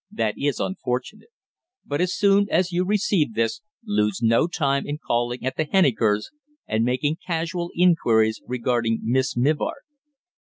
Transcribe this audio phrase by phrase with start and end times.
[0.09, 1.27] That is unfortunate.
[1.85, 6.31] But as soon as you receive this, lose no time in calling at the Hennikers'
[6.65, 9.83] and making casual inquiries regarding Miss Mivart.